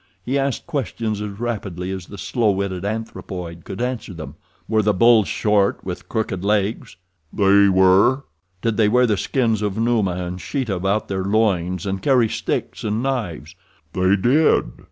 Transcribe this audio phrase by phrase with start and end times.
[0.25, 4.33] He asked questions as rapidly as the slow witted anthropoid could answer them.
[4.67, 6.95] "Were the bulls short, with crooked legs?"
[7.31, 8.23] "They were."
[8.63, 12.83] "Did they wear the skins of Numa and Sheeta about their loins, and carry sticks
[12.83, 13.53] and knives?"
[13.93, 14.71] "They did."